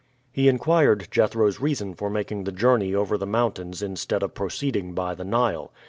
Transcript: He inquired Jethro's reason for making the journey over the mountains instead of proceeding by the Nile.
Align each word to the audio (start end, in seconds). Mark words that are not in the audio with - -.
He 0.31 0.47
inquired 0.47 1.09
Jethro's 1.11 1.59
reason 1.59 1.93
for 1.93 2.09
making 2.09 2.45
the 2.45 2.51
journey 2.51 2.95
over 2.95 3.19
the 3.19 3.27
mountains 3.27 3.83
instead 3.83 4.23
of 4.23 4.33
proceeding 4.33 4.93
by 4.95 5.13
the 5.13 5.23
Nile. 5.25 5.71